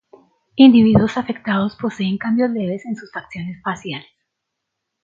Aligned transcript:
Individuos 0.55 1.15
afectados 1.15 1.75
poseen 1.75 2.17
cambios 2.17 2.49
leves 2.49 2.83
en 2.87 2.95
sus 2.95 3.11
facciones 3.11 3.61
faciales. 3.61 4.09